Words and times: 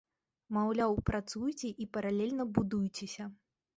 Маўляў, 0.55 0.95
працуйце, 1.09 1.69
і 1.85 1.89
паралельна 1.99 2.43
будуйцеся! 2.59 3.33